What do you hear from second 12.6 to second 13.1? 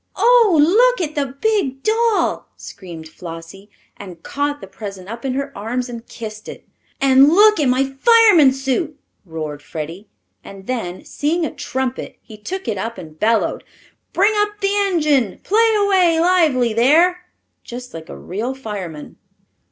it up